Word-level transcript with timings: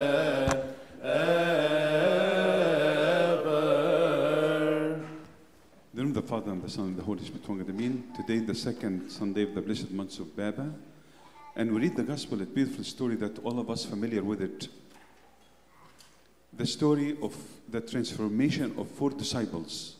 The 0.00 0.62
the 5.94 6.22
Father 6.22 6.52
and 6.52 6.62
the 6.62 6.70
Son 6.70 6.84
and 6.84 6.96
the 6.96 7.02
Holy 7.02 7.24
Spirit, 7.24 7.48
one 7.48 7.60
Amen. 7.62 8.04
Today, 8.14 8.38
the 8.38 8.54
second 8.54 9.10
Sunday 9.10 9.42
of 9.42 9.56
the 9.56 9.60
blessed 9.60 9.90
month 9.90 10.20
of 10.20 10.36
Baba. 10.36 10.72
And 11.56 11.74
we 11.74 11.80
read 11.80 11.96
the 11.96 12.04
gospel, 12.04 12.40
a 12.40 12.44
beautiful 12.44 12.84
story 12.84 13.16
that 13.16 13.40
all 13.40 13.58
of 13.58 13.68
us 13.70 13.84
familiar 13.84 14.22
with 14.22 14.40
it. 14.40 14.68
The 16.52 16.66
story 16.66 17.18
of 17.20 17.36
the 17.68 17.80
transformation 17.80 18.76
of 18.78 18.88
four 18.92 19.10
disciples. 19.10 19.96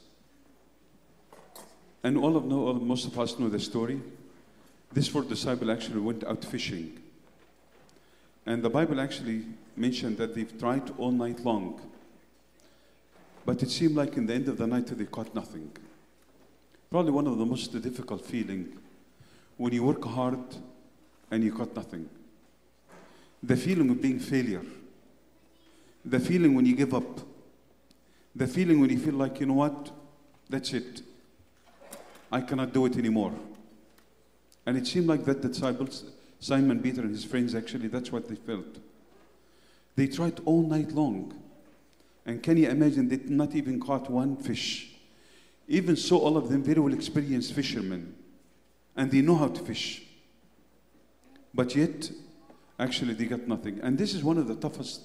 And 2.05 2.17
all 2.17 2.37
of 2.37 2.45
know, 2.45 2.73
most 2.75 3.05
of 3.09 3.19
us 3.19 3.37
know 3.41 3.49
the 3.49 3.59
story. 3.59 4.01
These 4.93 5.09
four 5.09 5.23
disciples 5.23 5.69
actually 5.69 6.01
went 6.01 6.23
out 6.23 6.45
fishing. 6.45 7.03
And 8.47 8.63
the 8.63 8.71
Bible 8.71 9.01
actually 9.01 9.45
mentioned 9.77 10.17
that 10.19 10.35
they've 10.35 10.59
tried 10.59 10.91
all 10.99 11.11
night 11.11 11.41
long. 11.45 11.81
But 13.45 13.63
it 13.63 13.71
seemed 13.71 13.97
like 13.97 14.17
in 14.17 14.27
the 14.27 14.35
end 14.35 14.49
of 14.49 14.59
the 14.59 14.67
night 14.67 14.87
they 14.87 15.05
caught 15.05 15.35
nothing. 15.35 15.71
Probably 16.91 17.13
one 17.13 17.27
of 17.27 17.39
the 17.39 17.47
most 17.47 17.73
difficult 17.83 18.25
feeling 18.25 18.79
when 19.57 19.73
you 19.73 19.85
work 19.85 20.05
hard 20.05 20.39
and 21.31 21.45
you 21.45 21.51
got 21.51 21.75
nothing. 21.77 22.09
The 23.43 23.57
feeling 23.57 23.91
of 23.91 24.01
being 24.01 24.19
failure. 24.19 24.63
The 26.05 26.21
feeling 26.21 26.55
when 26.55 26.65
you 26.67 26.75
give 26.75 26.95
up. 26.95 27.21
The 28.35 28.47
feeling 28.47 28.81
when 28.81 28.91
you 28.91 28.99
feel 28.99 29.15
like, 29.15 29.41
you 29.41 29.47
know 29.47 29.55
what, 29.55 29.91
that's 30.49 30.73
it. 30.73 31.03
I 32.31 32.41
cannot 32.41 32.73
do 32.73 32.87
it 32.87 32.97
anymore. 32.97 33.33
And 34.65 34.77
it 34.77 34.87
seemed 34.87 35.07
like 35.07 35.25
that 35.25 35.43
the 35.43 35.49
disciples, 35.49 36.05
Simon 36.41 36.81
Peter 36.81 37.03
and 37.03 37.11
his 37.11 37.25
friends, 37.25 37.55
actually, 37.55 37.89
that's 37.89 38.13
what 38.13 38.29
they 38.29 38.37
felt. 38.37 38.79
They 39.97 40.07
tried 40.07 40.41
all 40.45 40.63
night 40.63 40.93
long. 40.93 41.35
And 42.25 42.43
can 42.43 42.57
you 42.57 42.69
imagine 42.69 43.09
they 43.09 43.17
not 43.25 43.55
even 43.55 43.81
caught 43.81 44.09
one 44.11 44.37
fish? 44.37 44.93
Even 45.67 45.97
so, 45.97 46.19
all 46.19 46.37
of 46.37 46.49
them 46.49 46.63
very 46.63 46.81
well 46.81 46.95
experienced 46.95 47.53
fishermen. 47.53 48.15
And 48.97 49.11
they 49.11 49.21
know 49.21 49.35
how 49.35 49.49
to 49.49 49.61
fish. 49.65 50.03
But 51.55 51.75
yet, 51.75 52.11
actually, 52.79 53.15
they 53.15 53.25
got 53.25 53.49
nothing. 53.49 53.81
And 53.83 53.99
this 53.99 54.15
is 54.15 54.23
one 54.23 54.39
of 54.39 54.47
the 54.47 54.55
toughest 54.55 55.03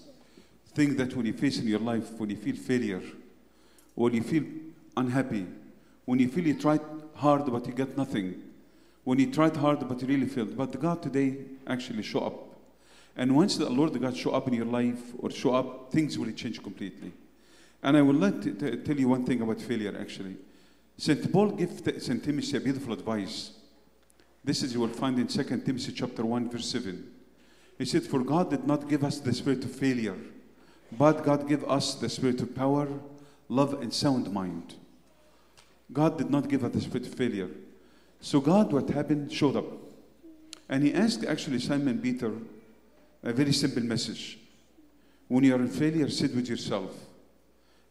things 0.73 0.95
that 0.97 1.15
when 1.15 1.25
you 1.25 1.33
face 1.33 1.59
in 1.59 1.67
your 1.67 1.80
life, 1.80 2.11
when 2.17 2.30
you 2.30 2.36
feel 2.36 2.55
failure, 2.55 3.02
when 3.95 4.13
you 4.13 4.23
feel 4.23 4.43
unhappy, 4.97 5.45
when 6.05 6.19
you 6.19 6.27
feel 6.27 6.45
you 6.45 6.59
tried 6.59 6.81
hard 7.15 7.45
but 7.45 7.65
you 7.67 7.73
got 7.73 7.95
nothing, 7.95 8.41
when 9.03 9.19
you 9.19 9.31
tried 9.31 9.55
hard 9.55 9.87
but 9.87 10.01
you 10.01 10.07
really 10.07 10.27
failed. 10.27 10.55
But 10.55 10.79
God 10.79 11.01
today 11.01 11.37
actually 11.67 12.03
show 12.03 12.21
up. 12.21 12.33
And 13.15 13.35
once 13.35 13.57
the 13.57 13.69
Lord 13.69 13.99
God 13.99 14.17
show 14.17 14.31
up 14.31 14.47
in 14.47 14.53
your 14.53 14.65
life 14.65 15.01
or 15.19 15.29
show 15.29 15.53
up, 15.53 15.91
things 15.91 16.17
will 16.17 16.31
change 16.31 16.61
completely. 16.63 17.11
And 17.83 17.97
I 17.97 18.01
will 18.01 18.15
let 18.15 18.41
t- 18.41 18.51
t- 18.51 18.77
tell 18.77 18.97
you 18.97 19.09
one 19.09 19.25
thing 19.25 19.41
about 19.41 19.61
failure 19.61 19.95
actually. 19.99 20.37
St. 20.97 21.31
Paul 21.31 21.51
gave 21.51 21.81
St. 22.01 22.23
Timothy 22.23 22.57
a 22.57 22.59
beautiful 22.59 22.93
advice. 22.93 23.51
This 24.43 24.63
is 24.63 24.73
you 24.73 24.79
will 24.79 24.89
find 24.89 25.17
in 25.19 25.27
2 25.27 25.43
Timothy 25.43 25.91
chapter 25.93 26.25
1, 26.25 26.49
verse 26.49 26.67
7. 26.67 27.11
He 27.77 27.85
said, 27.85 28.03
For 28.03 28.19
God 28.19 28.49
did 28.49 28.67
not 28.67 28.89
give 28.89 29.03
us 29.03 29.19
the 29.19 29.33
spirit 29.33 29.63
of 29.63 29.71
failure, 29.71 30.17
but 30.91 31.23
God 31.23 31.47
gave 31.47 31.63
us 31.63 31.95
the 31.95 32.09
spirit 32.09 32.41
of 32.41 32.55
power, 32.55 32.87
love, 33.49 33.81
and 33.81 33.93
sound 33.93 34.31
mind. 34.31 34.75
God 35.91 36.17
did 36.17 36.29
not 36.29 36.49
give 36.49 36.63
us 36.63 36.73
the 36.73 36.81
spirit 36.81 37.07
of 37.07 37.13
failure. 37.13 37.49
So 38.23 38.39
God, 38.39 38.71
what 38.71 38.89
happened, 38.89 39.33
showed 39.33 39.57
up. 39.57 39.66
And 40.69 40.81
he 40.81 40.93
asked 40.93 41.25
actually 41.25 41.59
Simon 41.59 41.99
Peter 41.99 42.31
a 43.21 43.33
very 43.33 43.52
simple 43.52 43.83
message. 43.83 44.39
When 45.27 45.43
you 45.43 45.53
are 45.53 45.59
in 45.59 45.67
failure, 45.67 46.09
sit 46.09 46.33
with 46.33 46.47
yourself. 46.47 46.95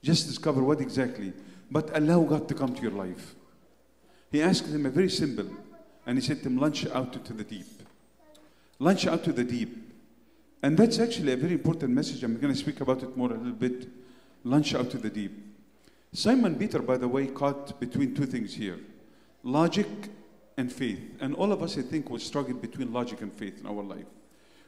Just 0.02 0.26
discover 0.26 0.62
what 0.62 0.80
exactly, 0.80 1.34
but 1.70 1.94
allow 1.94 2.22
God 2.22 2.48
to 2.48 2.54
come 2.54 2.74
to 2.74 2.80
your 2.80 2.92
life. 2.92 3.34
He 4.30 4.40
asked 4.40 4.68
him 4.68 4.86
a 4.86 4.90
very 4.90 5.10
simple, 5.10 5.50
and 6.06 6.16
he 6.16 6.24
said 6.24 6.38
to 6.38 6.48
him, 6.48 6.56
launch 6.56 6.86
out 6.86 7.14
into 7.14 7.34
the 7.34 7.44
deep. 7.44 7.66
Launch 8.78 9.06
out 9.06 9.24
to 9.24 9.34
the 9.34 9.44
deep. 9.44 9.92
And 10.62 10.78
that's 10.78 10.98
actually 10.98 11.34
a 11.34 11.36
very 11.36 11.52
important 11.52 11.92
message. 11.92 12.24
I'm 12.24 12.40
going 12.40 12.54
to 12.54 12.58
speak 12.58 12.80
about 12.80 13.02
it 13.02 13.14
more 13.18 13.30
a 13.30 13.36
little 13.36 13.52
bit. 13.52 13.86
Launch 14.44 14.74
out 14.74 14.90
to 14.92 14.98
the 14.98 15.10
deep. 15.10 15.32
Simon 16.14 16.54
Peter, 16.54 16.78
by 16.78 16.96
the 16.96 17.06
way, 17.06 17.26
caught 17.26 17.78
between 17.78 18.14
two 18.14 18.24
things 18.24 18.54
here 18.54 18.78
logic 19.44 19.88
and 20.62 20.72
faith. 20.72 21.00
And 21.20 21.34
all 21.34 21.52
of 21.52 21.60
us, 21.60 21.76
I 21.76 21.82
think, 21.82 22.08
will 22.08 22.20
struggle 22.20 22.54
between 22.54 22.92
logic 22.92 23.20
and 23.20 23.32
faith 23.32 23.60
in 23.60 23.66
our 23.66 23.82
life. 23.82 24.06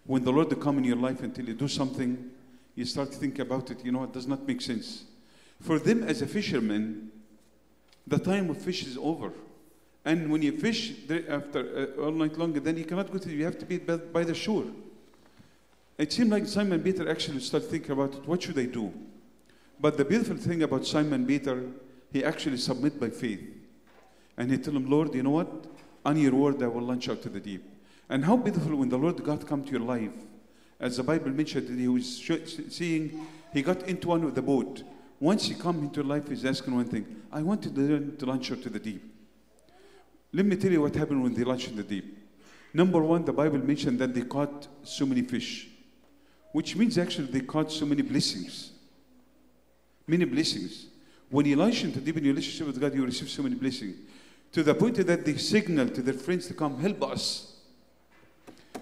When 0.06 0.24
the 0.24 0.32
Lord 0.32 0.60
come 0.60 0.76
in 0.78 0.84
your 0.84 0.96
life 0.96 1.22
until 1.22 1.46
you 1.46 1.54
do 1.54 1.68
something, 1.68 2.30
you 2.74 2.84
start 2.84 3.12
to 3.12 3.16
think 3.16 3.38
about 3.38 3.70
it, 3.70 3.84
you 3.84 3.92
know, 3.92 4.02
it 4.02 4.12
does 4.12 4.26
not 4.26 4.44
make 4.46 4.60
sense. 4.60 5.04
For 5.60 5.78
them 5.78 6.02
as 6.02 6.20
a 6.20 6.26
fisherman, 6.26 7.12
the 8.06 8.18
time 8.18 8.50
of 8.50 8.58
fish 8.58 8.84
is 8.84 8.98
over. 8.98 9.32
And 10.04 10.30
when 10.32 10.42
you 10.42 10.58
fish 10.58 10.92
after 11.28 11.60
uh, 11.96 12.02
all 12.02 12.10
night 12.10 12.36
long, 12.36 12.52
then 12.52 12.76
you 12.76 12.84
cannot 12.84 13.10
go 13.12 13.18
to, 13.18 13.30
you 13.30 13.44
have 13.44 13.58
to 13.60 13.64
be 13.64 13.78
by, 13.78 13.96
by 13.96 14.24
the 14.24 14.34
shore. 14.34 14.66
It 15.96 16.12
seemed 16.12 16.30
like 16.30 16.46
Simon 16.48 16.82
Peter 16.82 17.08
actually 17.08 17.38
started 17.38 17.70
thinking 17.70 17.92
about 17.92 18.14
it. 18.14 18.26
What 18.26 18.42
should 18.42 18.58
I 18.58 18.66
do? 18.66 18.92
But 19.80 19.96
the 19.96 20.04
beautiful 20.04 20.36
thing 20.36 20.64
about 20.64 20.84
Simon 20.86 21.24
Peter, 21.24 21.62
he 22.12 22.24
actually 22.24 22.56
submit 22.56 22.98
by 22.98 23.10
faith. 23.10 23.42
And 24.36 24.50
he 24.50 24.58
told 24.58 24.76
him, 24.76 24.90
Lord, 24.90 25.14
you 25.14 25.22
know 25.22 25.30
what? 25.30 25.73
On 26.04 26.16
your 26.16 26.34
word, 26.34 26.62
I 26.62 26.66
will 26.66 26.82
launch 26.82 27.08
out 27.08 27.22
to 27.22 27.28
the 27.28 27.40
deep. 27.40 27.64
And 28.08 28.24
how 28.24 28.36
beautiful 28.36 28.76
when 28.76 28.88
the 28.88 28.98
Lord 28.98 29.22
God 29.24 29.46
come 29.46 29.64
to 29.64 29.70
your 29.70 29.80
life. 29.80 30.12
As 30.78 30.98
the 30.98 31.02
Bible 31.02 31.30
mentioned, 31.30 31.78
he 31.78 31.88
was 31.88 32.22
seeing, 32.68 33.26
he 33.52 33.62
got 33.62 33.82
into 33.84 34.08
one 34.08 34.24
of 34.24 34.34
the 34.34 34.42
boat. 34.42 34.82
Once 35.20 35.46
he 35.46 35.54
come 35.54 35.78
into 35.78 36.02
life, 36.02 36.28
he's 36.28 36.44
asking 36.44 36.74
one 36.74 36.84
thing. 36.84 37.22
I 37.32 37.42
wanted 37.42 37.74
to 37.74 37.80
learn 37.80 38.16
to 38.18 38.26
launch 38.26 38.52
out 38.52 38.62
to 38.62 38.68
the 38.68 38.78
deep. 38.78 39.02
Let 40.32 40.44
me 40.44 40.56
tell 40.56 40.70
you 40.70 40.82
what 40.82 40.94
happened 40.94 41.22
when 41.22 41.32
they 41.32 41.44
launched 41.44 41.68
in 41.68 41.76
the 41.76 41.84
deep. 41.84 42.18
Number 42.74 43.00
one, 43.00 43.24
the 43.24 43.32
Bible 43.32 43.58
mentioned 43.58 44.00
that 44.00 44.12
they 44.12 44.22
caught 44.22 44.66
so 44.82 45.06
many 45.06 45.22
fish, 45.22 45.68
which 46.52 46.74
means 46.74 46.98
actually 46.98 47.28
they 47.28 47.40
caught 47.40 47.70
so 47.70 47.86
many 47.86 48.02
blessings. 48.02 48.72
Many 50.06 50.24
blessings. 50.24 50.86
When 51.30 51.46
you 51.46 51.56
launch 51.56 51.84
into 51.84 52.00
deep 52.00 52.16
in 52.18 52.24
your 52.24 52.34
relationship 52.34 52.66
with 52.66 52.80
God, 52.80 52.94
you 52.94 53.04
receive 53.04 53.30
so 53.30 53.42
many 53.42 53.54
blessings. 53.54 53.96
To 54.54 54.62
the 54.62 54.72
point 54.74 55.04
that 55.04 55.24
they 55.24 55.36
signal 55.36 55.88
to 55.88 56.00
their 56.00 56.14
friends 56.14 56.46
to 56.46 56.54
come 56.54 56.78
help 56.78 57.02
us. 57.02 57.56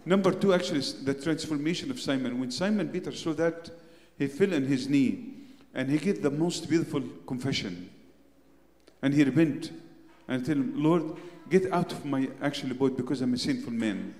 Number 0.04 0.30
two, 0.30 0.52
actually, 0.52 0.80
is 0.80 1.02
the 1.02 1.14
transformation 1.14 1.90
of 1.90 1.98
Simon. 1.98 2.38
When 2.38 2.50
Simon 2.50 2.90
Peter 2.90 3.10
saw 3.10 3.32
that, 3.34 3.70
he 4.18 4.26
fell 4.26 4.52
on 4.54 4.64
his 4.64 4.86
knee 4.90 5.32
and 5.72 5.88
he 5.88 5.96
gave 5.96 6.20
the 6.20 6.30
most 6.30 6.68
beautiful 6.68 7.02
confession. 7.26 7.88
And 9.00 9.14
he 9.14 9.24
repent 9.24 9.72
and 10.28 10.44
tell 10.44 10.56
him, 10.56 10.74
Lord, 10.76 11.16
get 11.48 11.72
out 11.72 11.90
of 11.90 12.04
my 12.04 12.28
actually 12.42 12.74
boat 12.74 12.94
because 12.94 13.22
I'm 13.22 13.32
a 13.32 13.38
sinful 13.38 13.72
man. 13.72 14.14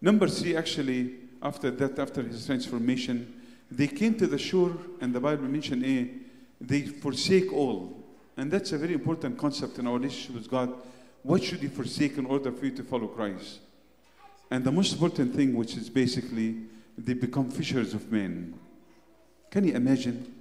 Number 0.00 0.28
three, 0.28 0.54
actually, 0.54 1.16
after 1.42 1.72
that, 1.72 1.98
after 1.98 2.22
his 2.22 2.46
transformation, 2.46 3.42
they 3.68 3.88
came 3.88 4.14
to 4.18 4.28
the 4.28 4.38
shore, 4.38 4.72
and 5.00 5.12
the 5.12 5.20
Bible 5.20 5.48
mentioned 5.48 5.84
eh, 5.84 6.04
they 6.60 6.82
forsake 6.82 7.52
all. 7.52 7.99
And 8.40 8.50
that's 8.50 8.72
a 8.72 8.78
very 8.78 8.94
important 8.94 9.36
concept 9.36 9.78
in 9.78 9.86
our 9.86 9.98
relationship 9.98 10.34
with 10.34 10.50
God. 10.50 10.72
What 11.22 11.44
should 11.44 11.62
you 11.62 11.68
forsake 11.68 12.16
in 12.16 12.24
order 12.24 12.50
for 12.50 12.64
you 12.64 12.70
to 12.70 12.82
follow 12.82 13.06
Christ? 13.06 13.58
And 14.50 14.64
the 14.64 14.72
most 14.72 14.94
important 14.94 15.36
thing, 15.36 15.54
which 15.54 15.76
is 15.76 15.90
basically, 15.90 16.56
they 16.96 17.12
become 17.12 17.50
fishers 17.50 17.92
of 17.92 18.10
men. 18.10 18.58
Can 19.50 19.64
you 19.64 19.74
imagine? 19.74 20.34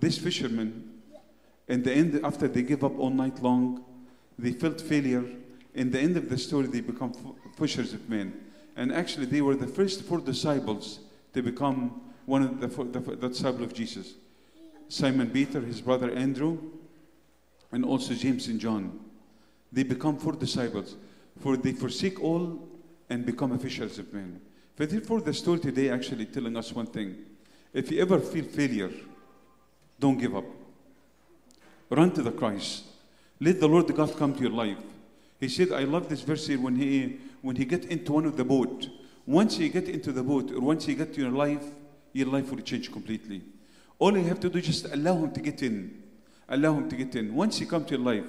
These 0.00 0.18
fishermen, 0.18 0.98
in 1.68 1.84
the 1.84 1.92
end, 1.92 2.20
after 2.24 2.48
they 2.48 2.62
give 2.62 2.82
up 2.82 2.98
all 2.98 3.10
night 3.10 3.40
long, 3.40 3.84
they 4.36 4.50
felt 4.50 4.80
failure. 4.80 5.24
In 5.74 5.92
the 5.92 6.00
end 6.00 6.16
of 6.16 6.28
the 6.28 6.38
story, 6.38 6.66
they 6.66 6.80
become 6.80 7.12
fishers 7.56 7.92
of 7.92 8.10
men. 8.10 8.32
And 8.74 8.92
actually, 8.92 9.26
they 9.26 9.42
were 9.42 9.54
the 9.54 9.68
first 9.68 10.02
four 10.02 10.18
disciples 10.18 10.98
to 11.34 11.42
become 11.42 12.00
one 12.26 12.42
of 12.42 12.60
the, 12.60 12.66
the, 12.66 12.98
the 13.14 13.28
disciple 13.28 13.62
of 13.62 13.72
Jesus. 13.72 14.14
Simon 14.88 15.30
Peter, 15.30 15.60
his 15.60 15.80
brother 15.80 16.10
Andrew, 16.10 16.58
and 17.72 17.84
also 17.84 18.14
James 18.14 18.48
and 18.48 18.60
John. 18.60 18.98
They 19.72 19.82
become 19.82 20.18
four 20.18 20.32
disciples. 20.32 20.96
For 21.40 21.56
they 21.56 21.72
forsake 21.72 22.22
all 22.22 22.68
and 23.08 23.24
become 23.24 23.52
officials 23.52 23.98
of 23.98 24.12
men. 24.12 24.40
But 24.76 24.90
therefore, 24.90 25.20
the 25.20 25.34
story 25.34 25.60
today 25.60 25.90
actually 25.90 26.26
telling 26.26 26.56
us 26.56 26.72
one 26.72 26.86
thing. 26.86 27.16
If 27.72 27.90
you 27.90 28.00
ever 28.00 28.18
feel 28.18 28.44
failure, 28.44 28.90
don't 30.00 30.18
give 30.18 30.34
up. 30.34 30.44
Run 31.90 32.10
to 32.12 32.22
the 32.22 32.32
Christ. 32.32 32.84
Let 33.40 33.60
the 33.60 33.68
Lord 33.68 33.94
God 33.94 34.16
come 34.16 34.34
to 34.34 34.40
your 34.40 34.50
life. 34.50 34.78
He 35.40 35.48
said, 35.48 35.72
I 35.72 35.84
love 35.84 36.08
this 36.08 36.22
verse 36.22 36.46
here 36.46 36.60
when 36.60 36.76
he 36.76 37.20
when 37.40 37.54
he 37.54 37.64
get 37.64 37.84
into 37.84 38.12
one 38.12 38.26
of 38.26 38.36
the 38.36 38.44
boat. 38.44 38.88
Once 39.26 39.58
you 39.58 39.68
get 39.68 39.88
into 39.88 40.10
the 40.10 40.22
boat, 40.22 40.50
or 40.50 40.60
once 40.60 40.88
you 40.88 40.94
get 40.96 41.14
to 41.14 41.20
your 41.20 41.30
life, 41.30 41.62
your 42.12 42.26
life 42.26 42.50
will 42.50 42.60
change 42.62 42.90
completely. 42.90 43.42
All 43.98 44.16
you 44.16 44.24
have 44.24 44.40
to 44.40 44.48
do 44.48 44.58
is 44.58 44.66
just 44.66 44.86
allow 44.86 45.14
him 45.14 45.30
to 45.32 45.40
get 45.40 45.62
in. 45.62 46.02
Allow 46.48 46.74
him 46.74 46.88
to 46.88 46.96
get 46.96 47.14
in. 47.14 47.34
Once 47.34 47.58
he 47.58 47.66
come 47.66 47.84
to 47.84 47.96
your 47.96 48.04
life. 48.04 48.24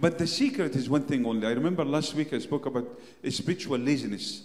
But 0.00 0.18
the 0.18 0.26
secret 0.26 0.76
is 0.76 0.88
one 0.88 1.02
thing 1.02 1.26
only. 1.26 1.46
I 1.46 1.50
remember 1.50 1.84
last 1.84 2.14
week 2.14 2.32
I 2.32 2.38
spoke 2.38 2.66
about 2.66 2.86
spiritual 3.28 3.78
laziness. 3.78 4.42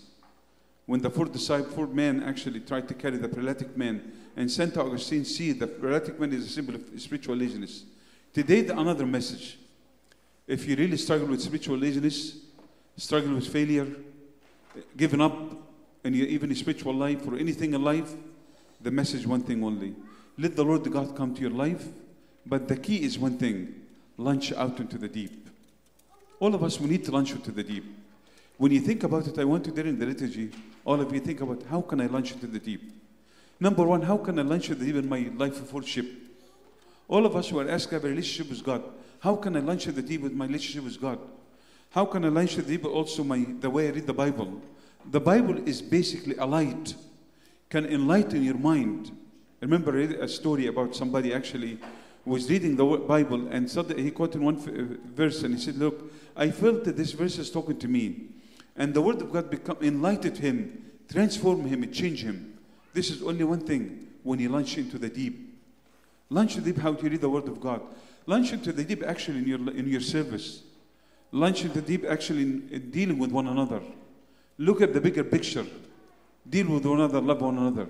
when 0.85 1.01
the 1.01 1.09
four 1.09 1.25
disciples, 1.25 1.73
four 1.73 1.87
men 1.87 2.21
actually 2.23 2.59
tried 2.59 2.87
to 2.87 2.93
carry 2.93 3.17
the 3.17 3.29
paralytic 3.29 3.75
man, 3.77 4.11
and 4.35 4.51
St. 4.51 4.75
Augustine 4.77 5.23
see 5.23 5.53
the 5.53 5.67
paralytic 5.67 6.19
man 6.19 6.33
is 6.33 6.45
a 6.45 6.49
symbol 6.49 6.75
of 6.75 6.81
spiritual 6.97 7.35
laziness. 7.35 7.83
Today, 8.33 8.61
the 8.61 8.77
another 8.77 9.05
message. 9.05 9.57
If 10.45 10.67
you 10.67 10.75
really 10.75 10.97
struggle 10.97 11.27
with 11.27 11.41
spiritual 11.41 11.77
laziness, 11.77 12.37
struggle 12.97 13.35
with 13.35 13.47
failure, 13.47 13.87
giving 14.97 15.21
up 15.21 15.37
in 16.03 16.13
your, 16.13 16.27
even 16.27 16.53
spiritual 16.55 16.93
life 16.93 17.25
or 17.27 17.37
anything 17.37 17.73
in 17.73 17.81
life, 17.81 18.13
the 18.81 18.91
message 18.91 19.25
one 19.25 19.41
thing 19.41 19.63
only. 19.63 19.95
Let 20.37 20.55
the 20.55 20.65
Lord 20.65 20.91
God 20.91 21.15
come 21.15 21.33
to 21.33 21.41
your 21.41 21.51
life, 21.51 21.85
but 22.45 22.67
the 22.67 22.75
key 22.75 23.03
is 23.03 23.17
one 23.17 23.37
thing 23.37 23.81
launch 24.17 24.51
out 24.53 24.79
into 24.79 24.97
the 24.97 25.07
deep. 25.07 25.47
All 26.39 26.53
of 26.53 26.63
us, 26.63 26.79
we 26.79 26.89
need 26.89 27.05
to 27.05 27.11
launch 27.11 27.31
into 27.31 27.51
the 27.51 27.63
deep. 27.63 27.85
When 28.57 28.71
you 28.71 28.79
think 28.79 29.03
about 29.03 29.27
it, 29.27 29.39
I 29.39 29.43
want 29.45 29.63
to 29.65 29.71
during 29.71 29.97
the 29.97 30.05
liturgy, 30.05 30.51
all 30.85 30.99
of 31.01 31.11
you 31.13 31.19
think 31.19 31.41
about 31.41 31.63
how 31.69 31.81
can 31.81 32.01
I 32.01 32.07
launch 32.07 32.33
into 32.33 32.47
the 32.47 32.59
deep? 32.59 32.81
Number 33.59 33.83
one, 33.83 34.01
how 34.01 34.17
can 34.17 34.37
I 34.39 34.41
launch 34.41 34.69
into 34.69 34.79
the 34.79 34.85
deep 34.85 34.95
in 34.95 35.09
my 35.09 35.31
life 35.37 35.59
of 35.61 35.73
worship? 35.73 36.05
All 37.07 37.25
of 37.25 37.35
us 37.35 37.49
who 37.49 37.59
are 37.59 37.65
to 37.65 37.71
have 37.71 38.03
a 38.03 38.07
relationship 38.07 38.49
with 38.49 38.63
God, 38.63 38.83
how 39.19 39.35
can 39.35 39.55
I 39.55 39.59
launch 39.59 39.87
into 39.87 40.01
the 40.01 40.07
deep 40.07 40.21
with 40.21 40.33
my 40.33 40.45
relationship 40.45 40.83
with 40.83 40.99
God? 40.99 41.19
How 41.91 42.05
can 42.05 42.25
I 42.25 42.29
launch 42.29 42.55
into 42.55 42.63
the 42.63 42.77
deep 42.77 42.85
also 42.85 43.23
my 43.23 43.45
the 43.59 43.69
way 43.69 43.87
I 43.87 43.91
read 43.91 44.07
the 44.07 44.13
Bible? 44.13 44.61
The 45.11 45.19
Bible 45.19 45.67
is 45.67 45.81
basically 45.81 46.35
a 46.37 46.45
light, 46.45 46.95
can 47.69 47.85
enlighten 47.85 48.43
your 48.43 48.57
mind. 48.57 49.11
I 49.61 49.65
remember 49.65 49.97
a 49.97 50.27
story 50.27 50.67
about 50.67 50.95
somebody 50.95 51.33
actually 51.33 51.79
was 52.25 52.49
reading 52.49 52.75
the 52.75 52.85
Bible 52.85 53.47
and 53.49 53.69
suddenly 53.69 54.03
he 54.03 54.11
quoted 54.11 54.41
one 54.41 54.57
verse 55.15 55.43
and 55.43 55.55
he 55.55 55.61
said, 55.61 55.77
Look, 55.77 56.11
I 56.35 56.51
felt 56.51 56.85
that 56.85 56.95
this 56.95 57.11
verse 57.11 57.37
is 57.37 57.51
talking 57.51 57.77
to 57.79 57.87
me. 57.87 58.27
And 58.75 58.93
the 58.93 59.01
word 59.01 59.21
of 59.21 59.31
God 59.31 59.49
become 59.49 59.77
enlightened 59.81 60.37
him, 60.37 60.91
transform 61.11 61.65
him, 61.65 61.83
and 61.83 61.93
change 61.93 62.23
him. 62.23 62.57
This 62.93 63.09
is 63.09 63.21
only 63.21 63.43
one 63.43 63.59
thing 63.59 64.07
when 64.23 64.39
you 64.39 64.49
launch 64.49 64.77
into 64.77 64.97
the 64.97 65.09
deep. 65.09 65.59
Launch 66.29 66.55
into 66.55 66.65
the 66.65 66.71
deep 66.73 66.81
how 66.81 66.93
to 66.93 67.09
read 67.09 67.21
the 67.21 67.29
word 67.29 67.47
of 67.47 67.59
God. 67.59 67.81
Launch 68.25 68.53
into 68.53 68.71
the 68.71 68.83
deep 68.83 69.03
actually 69.03 69.39
in 69.39 69.47
your 69.47 69.69
in 69.71 69.87
your 69.87 70.01
service. 70.01 70.63
Launch 71.31 71.63
into 71.63 71.81
the 71.81 71.87
deep 71.87 72.05
actually 72.09 72.43
in, 72.43 72.69
in 72.71 72.89
dealing 72.89 73.19
with 73.19 73.31
one 73.31 73.47
another. 73.47 73.81
Look 74.57 74.81
at 74.81 74.93
the 74.93 75.01
bigger 75.01 75.23
picture. 75.23 75.65
Deal 76.49 76.67
with 76.67 76.85
one 76.85 76.99
another, 76.99 77.21
love 77.21 77.41
one 77.41 77.57
another. 77.57 77.87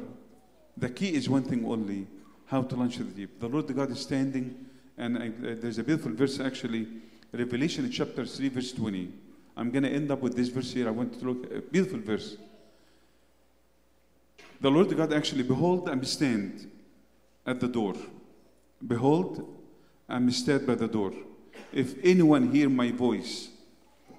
The 0.75 0.89
key 0.89 1.13
is 1.13 1.29
one 1.29 1.43
thing 1.43 1.65
only 1.65 2.07
how 2.53 2.61
to 2.61 2.75
launch 2.75 2.97
the 2.97 3.03
deep. 3.03 3.39
The 3.39 3.47
Lord 3.47 3.75
God 3.75 3.89
is 3.89 3.99
standing, 4.01 4.67
and 4.95 5.17
I, 5.17 5.29
uh, 5.29 5.55
there's 5.59 5.79
a 5.79 5.83
beautiful 5.83 6.13
verse 6.13 6.39
actually, 6.39 6.85
Revelation 7.31 7.89
chapter 7.89 8.27
3, 8.27 8.49
verse 8.49 8.71
20. 8.71 9.11
I'm 9.57 9.71
going 9.71 9.81
to 9.81 9.89
end 9.89 10.11
up 10.11 10.21
with 10.21 10.35
this 10.35 10.49
verse 10.49 10.71
here. 10.71 10.87
I 10.87 10.91
want 10.91 11.19
to 11.19 11.25
look 11.25 11.51
a 11.51 11.61
beautiful 11.61 11.99
verse. 11.99 12.37
The 14.61 14.69
Lord 14.69 14.95
God 14.95 15.11
actually, 15.13 15.41
behold, 15.41 15.89
I 15.89 15.99
stand 16.01 16.69
at 17.43 17.59
the 17.59 17.67
door. 17.67 17.95
Behold, 18.85 19.51
I 20.07 20.29
stand 20.29 20.67
by 20.67 20.75
the 20.75 20.87
door. 20.87 21.11
If 21.71 21.95
anyone 22.03 22.51
hear 22.51 22.69
my 22.69 22.91
voice 22.91 23.49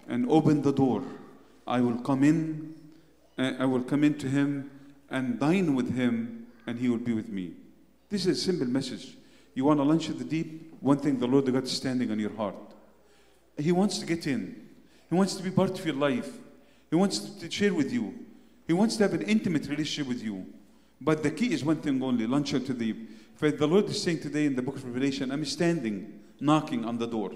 and 0.09 0.29
open 0.29 0.63
the 0.63 0.73
door, 0.73 1.05
I 1.69 1.81
will 1.81 1.99
come 1.99 2.25
in, 2.25 2.75
uh, 3.39 3.53
I 3.61 3.65
will 3.65 3.85
come 3.85 4.03
into 4.03 4.27
him 4.27 4.73
and 5.09 5.39
dine 5.39 5.77
with 5.77 5.95
him, 5.95 6.49
and 6.67 6.81
he 6.81 6.89
will 6.89 6.99
be 6.99 7.13
with 7.13 7.29
me. 7.29 7.53
This 8.15 8.27
is 8.27 8.39
a 8.39 8.43
simple 8.43 8.69
message. 8.69 9.17
You 9.55 9.65
want 9.65 9.81
to 9.81 9.83
launch 9.83 10.09
at 10.09 10.17
the 10.17 10.25
deep? 10.25 10.77
One 10.79 10.99
thing 10.99 11.19
the 11.19 11.27
Lord 11.27 11.53
God 11.53 11.65
is 11.65 11.73
standing 11.73 12.13
on 12.13 12.21
your 12.21 12.33
heart. 12.37 12.55
He 13.59 13.73
wants 13.73 13.99
to 13.99 14.07
get 14.07 14.29
in. 14.29 14.69
He 15.11 15.17
wants 15.17 15.35
to 15.35 15.43
be 15.43 15.51
part 15.51 15.77
of 15.77 15.85
your 15.85 15.97
life. 15.97 16.31
He 16.91 16.95
wants 16.95 17.19
to 17.19 17.51
share 17.51 17.75
with 17.75 17.93
you. 17.93 18.15
He 18.69 18.73
wants 18.73 18.97
to 18.99 19.03
have 19.03 19.15
an 19.15 19.23
intimate 19.23 19.67
relationship 19.67 20.07
with 20.07 20.23
you. 20.23 20.47
But 21.01 21.25
the 21.25 21.33
key 21.33 21.53
is 21.53 21.65
one 21.65 21.79
thing 21.79 22.01
only 22.01 22.29
launch 22.29 22.53
the 22.53 22.61
deep. 22.61 23.11
For 23.35 23.51
the 23.51 23.67
Lord 23.67 23.87
is 23.87 24.01
saying 24.01 24.21
today 24.21 24.47
in 24.47 24.55
the 24.55 24.63
book 24.63 24.77
of 24.77 24.85
Revelation, 24.85 25.33
I'm 25.33 25.45
standing, 25.45 26.21
knocking 26.39 26.85
on 26.85 26.99
the 26.99 27.09
door. 27.09 27.33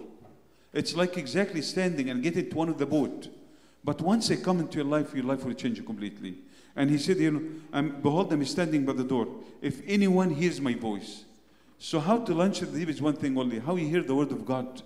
It's 0.73 0.95
like 0.95 1.19
exactly 1.19 1.63
standing 1.63 2.09
and 2.09 2.23
getting 2.23 2.51
to 2.51 2.57
one 2.57 2.69
of 2.69 2.79
the 2.79 2.87
boat. 2.87 3.27
But 3.83 4.01
once 4.01 4.31
I 4.31 4.37
come 4.37 4.61
into 4.61 4.77
your 4.77 4.85
life, 4.85 5.13
your 5.13 5.25
life 5.25 5.45
will 5.45 5.55
change 5.55 5.85
completely. 5.85 6.37
And 6.78 6.90
he 6.90 6.98
said, 6.98 7.18
you 7.18 7.32
know, 7.32 7.42
I'm, 7.72 8.02
behold, 8.02 8.34
I'm 8.34 8.44
standing 8.46 8.86
by 8.86 8.94
the 8.94 9.04
door. 9.04 9.28
If 9.62 9.82
anyone 9.88 10.32
hears 10.32 10.60
my 10.60 10.74
voice. 10.74 11.24
So 11.78 12.00
how 12.00 12.20
to 12.20 12.34
launch 12.34 12.62
at 12.62 12.74
the 12.74 12.80
deep 12.80 12.90
is 12.90 13.02
one 13.02 13.16
thing 13.16 13.38
only. 13.38 13.60
How 13.60 13.76
you 13.76 13.88
hear 13.88 14.02
the 14.02 14.16
word 14.16 14.32
of 14.32 14.46
God. 14.46 14.82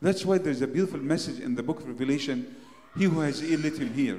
That's 0.00 0.24
why 0.24 0.38
there's 0.38 0.62
a 0.62 0.66
beautiful 0.66 1.00
message 1.00 1.40
in 1.40 1.54
the 1.54 1.62
book 1.62 1.80
of 1.80 1.88
Revelation. 1.88 2.54
He 2.96 3.04
who 3.04 3.20
has 3.20 3.42
ear, 3.42 3.58
let 3.58 3.76
him 3.76 3.92
hear. 3.94 4.18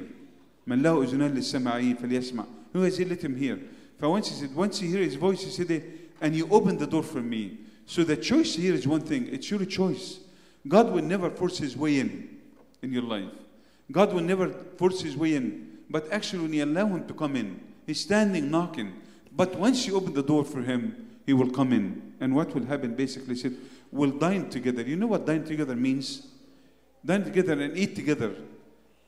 من 0.67 0.81
له 0.81 1.05
أذنان 1.05 1.35
للسماعين 1.35 1.97
فليسمع. 1.97 2.45
Who 2.73 2.81
has 2.81 2.99
ear, 2.99 3.07
let 3.07 3.23
him 3.23 3.35
hear. 3.35 3.59
For 3.99 4.09
once 4.09 4.29
he 4.29 4.35
said, 4.35 4.55
once 4.55 4.81
you 4.81 4.89
hear 4.89 5.03
his 5.03 5.15
voice, 5.15 5.43
he 5.43 5.51
said, 5.51 5.83
and 6.19 6.35
you 6.35 6.47
open 6.49 6.77
the 6.77 6.87
door 6.87 7.03
for 7.03 7.21
me. 7.21 7.59
So 7.85 8.03
the 8.03 8.17
choice 8.17 8.55
here 8.55 8.73
is 8.73 8.87
one 8.87 9.01
thing. 9.01 9.29
It's 9.31 9.49
your 9.51 9.63
choice. 9.63 10.19
God 10.67 10.91
will 10.91 11.03
never 11.03 11.29
force 11.29 11.59
his 11.59 11.77
way 11.77 11.99
in 11.99 12.39
in 12.81 12.91
your 12.91 13.03
life. 13.03 13.29
God 13.91 14.13
will 14.13 14.21
never 14.21 14.49
force 14.49 15.01
his 15.01 15.15
way 15.15 15.35
in. 15.35 15.68
But 15.90 16.10
actually, 16.12 16.42
when 16.42 16.52
you 16.52 16.64
allow 16.64 16.86
him 16.86 17.06
to 17.08 17.14
come 17.14 17.34
in, 17.34 17.60
he's 17.86 18.00
standing 18.00 18.50
knocking. 18.50 18.92
But 19.36 19.56
once 19.56 19.86
you 19.86 19.96
open 19.96 20.14
the 20.14 20.22
door 20.22 20.44
for 20.44 20.62
him, 20.62 21.18
he 21.26 21.32
will 21.32 21.50
come 21.50 21.72
in. 21.72 22.14
And 22.20 22.34
what 22.34 22.54
will 22.54 22.64
happen 22.64 22.94
basically, 22.94 23.34
said, 23.34 23.56
we'll 23.90 24.12
dine 24.12 24.48
together. 24.48 24.82
You 24.82 24.96
know 24.96 25.08
what 25.08 25.26
dine 25.26 25.44
together 25.44 25.74
means? 25.74 26.28
Dine 27.04 27.24
together 27.24 27.60
and 27.60 27.76
eat 27.76 27.96
together. 27.96 28.34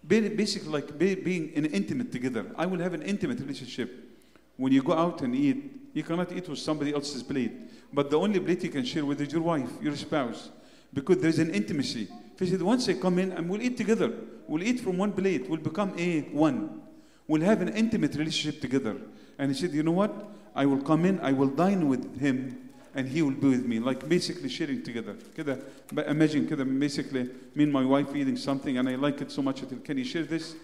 Basically, 0.06 0.68
like 0.68 0.98
being 0.98 1.52
in 1.52 1.66
intimate 1.66 2.10
together. 2.10 2.46
I 2.56 2.66
will 2.66 2.80
have 2.80 2.94
an 2.94 3.02
intimate 3.02 3.38
relationship. 3.38 4.10
When 4.56 4.72
you 4.72 4.82
go 4.82 4.92
out 4.92 5.22
and 5.22 5.34
eat, 5.34 5.90
you 5.94 6.02
cannot 6.02 6.32
eat 6.32 6.48
with 6.48 6.58
somebody 6.58 6.92
else's 6.92 7.22
plate. 7.22 7.52
But 7.92 8.10
the 8.10 8.18
only 8.18 8.40
plate 8.40 8.64
you 8.64 8.70
can 8.70 8.84
share 8.84 9.04
with 9.04 9.20
is 9.20 9.32
your 9.32 9.42
wife, 9.42 9.70
your 9.80 9.94
spouse 9.94 10.50
Because 10.93 11.17
there's 11.17 11.39
an 11.39 11.51
intimacy. 11.51 12.07
He 12.39 12.47
said, 12.47 12.61
once 12.61 12.85
they 12.85 12.93
come 12.93 13.19
in 13.19 13.31
and 13.31 13.49
we'll 13.49 13.61
eat 13.61 13.77
together. 13.77 14.11
We'll 14.47 14.63
eat 14.63 14.79
from 14.79 14.97
one 14.97 15.11
plate. 15.11 15.49
We'll 15.49 15.59
become 15.59 15.93
a 15.97 16.21
one. 16.31 16.81
We'll 17.27 17.41
have 17.41 17.61
an 17.61 17.69
intimate 17.69 18.15
relationship 18.15 18.61
together. 18.61 18.95
And 19.37 19.53
he 19.53 19.59
said, 19.59 19.73
you 19.73 19.83
know 19.83 19.91
what? 19.91 20.29
I 20.55 20.65
will 20.65 20.81
come 20.81 21.05
in, 21.05 21.19
I 21.19 21.33
will 21.33 21.49
dine 21.49 21.87
with 21.87 22.19
him, 22.19 22.69
and 22.95 23.07
he 23.07 23.21
will 23.21 23.31
be 23.31 23.49
with 23.49 23.65
me. 23.65 23.79
Like 23.79 24.07
basically 24.09 24.49
sharing 24.49 24.81
together. 24.81 25.15
كده 25.37 25.59
imagine 26.07 26.47
كده 26.47 26.65
basically 26.79 27.29
me 27.53 27.63
and 27.63 27.71
my 27.73 27.85
wife 27.85 28.15
eating 28.15 28.37
something 28.37 28.77
and 28.77 28.89
I 28.89 28.95
like 28.95 29.21
it 29.21 29.31
so 29.31 29.41
much. 29.41 29.61
Can 29.83 29.97
you 29.97 30.03
share 30.03 30.23
this? 30.23 30.55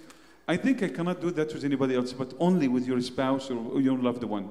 I 0.47 0.57
think 0.57 0.81
I 0.83 0.89
cannot 0.89 1.21
do 1.21 1.31
that 1.31 1.53
with 1.53 1.63
anybody 1.63 1.95
else, 1.95 2.11
but 2.11 2.33
only 2.39 2.67
with 2.67 2.87
your 2.87 2.99
spouse 3.01 3.51
or 3.51 3.79
your 3.79 3.97
loved 3.97 4.23
one. 4.23 4.49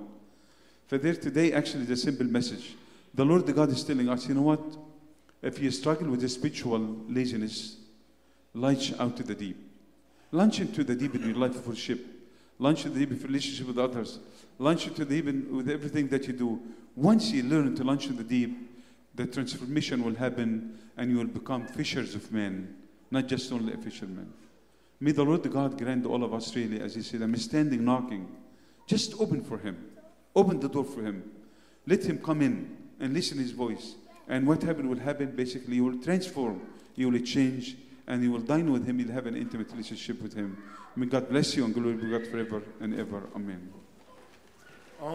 For 0.87 0.97
there 0.99 1.15
today, 1.15 1.53
actually, 1.53 1.85
the 1.85 1.97
simple 1.97 2.27
message. 2.27 2.77
The 3.15 3.25
Lord 3.25 3.47
the 3.47 3.53
God 3.53 3.71
is 3.71 3.83
telling 3.83 4.09
us, 4.09 4.29
you 4.29 4.35
know 4.35 4.43
what? 4.43 4.61
If 5.42 5.60
you 5.60 5.72
struggle 5.72 6.10
with 6.10 6.30
spiritual 6.30 6.80
laziness, 7.08 7.78
launch 8.54 8.94
out 9.00 9.18
to 9.18 9.24
the 9.24 9.36
deep. 9.36 9.58
Launch 10.32 10.60
into 10.60 10.84
the 10.84 10.96
deep 10.96 11.16
in 11.16 11.24
your 11.24 11.36
life 11.36 11.56
of 11.56 11.68
worship. 11.68 12.06
Launch 12.60 12.86
into 12.86 12.98
the 12.98 13.06
deep 13.06 13.18
in 13.18 13.28
relationship 13.28 13.68
with 13.68 13.78
others. 13.78 14.20
Launch 14.58 14.88
into 14.88 15.06
the 15.06 15.16
deep 15.16 15.28
in, 15.28 15.56
with 15.56 15.70
everything 15.70 16.08
that 16.08 16.28
you 16.28 16.34
do. 16.34 16.60
Once 16.96 17.32
you 17.32 17.44
learn 17.44 17.76
to 17.76 17.84
launch 17.84 18.08
into 18.08 18.24
the 18.24 18.30
deep, 18.30 18.58
the 19.14 19.26
transformation 19.28 20.04
will 20.04 20.16
happen 20.16 20.78
and 20.98 21.12
you 21.12 21.18
will 21.18 21.26
become 21.26 21.68
fishers 21.68 22.16
of 22.16 22.32
men, 22.32 22.76
not 23.12 23.28
just 23.28 23.52
only 23.52 23.74
a 23.74 23.78
fisherman. 23.78 24.34
May 25.00 25.12
the 25.12 25.24
Lord 25.24 25.50
God 25.52 25.78
grant 25.78 26.06
all 26.08 26.24
of 26.24 26.34
us 26.34 26.56
really, 26.56 26.82
as 26.82 26.96
He 26.96 27.04
said, 27.04 27.22
I'm 27.22 27.36
standing 27.38 27.86
knocking. 27.86 28.28
Just 28.88 29.14
open 29.20 29.44
for 29.44 29.60
Him. 29.60 29.92
Open 30.36 30.60
the 30.60 30.70
door 30.70 30.84
for 30.84 31.04
Him. 31.04 31.24
Let 31.86 32.04
Him 32.04 32.18
come 32.18 32.42
in 32.42 32.76
and 33.00 33.14
listen 33.14 33.38
His 33.38 33.52
voice. 33.52 33.96
And 34.28 34.46
what 34.46 34.64
happened 34.64 34.90
will 34.90 35.00
happen, 35.00 35.36
basically, 35.36 35.76
you 35.76 35.86
will 35.86 36.00
transform, 36.00 36.62
you 36.96 37.10
will 37.10 37.20
change, 37.20 37.78
and 38.08 38.24
you 38.24 38.32
will 38.32 38.42
dine 38.42 38.72
with 38.72 38.86
Him. 38.86 39.00
You'll 39.00 39.12
have 39.12 39.26
an 39.26 39.36
intimate 39.36 39.72
relationship 39.72 40.22
with 40.22 40.34
Him. 40.34 40.58
May 40.96 41.06
God 41.06 41.30
bless 41.30 41.56
you 41.56 41.66
and 41.66 41.74
glory 41.74 41.94
be 41.94 42.10
God 42.10 42.28
forever 42.28 42.62
and 42.80 43.00
ever. 43.00 43.24
Amen. 43.36 43.72